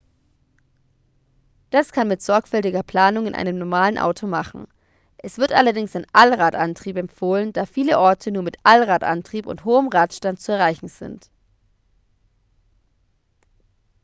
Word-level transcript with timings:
das 1.69 1.91
kann 1.91 2.07
man 2.07 2.13
mit 2.15 2.23
sorgfältiger 2.23 2.81
planung 2.81 3.27
in 3.27 3.35
einem 3.35 3.59
normalen 3.59 3.99
auto 3.99 4.25
machen 4.25 4.65
es 5.17 5.37
wird 5.37 5.51
allerdings 5.51 5.91
dringend 5.91 6.09
ein 6.15 6.19
allradantrieb 6.31 6.97
empfohlen 6.97 7.53
da 7.53 7.67
viele 7.67 7.99
orte 7.99 8.31
nur 8.31 8.41
mit 8.41 8.57
allradantrieb 8.63 9.45
und 9.45 9.63
hohem 9.63 9.89
radstand 9.89 10.39
zu 10.39 10.53
erreichen 10.53 10.87
sind 10.87 11.29